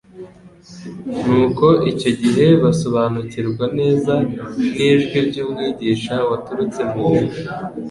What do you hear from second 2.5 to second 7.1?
basobanukirwa neza n'ijwi ry'Umwigisha waturutse mu